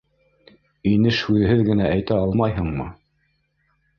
[0.91, 2.87] -Инеш һүҙһеҙ генә әйтә алмайһыңмы?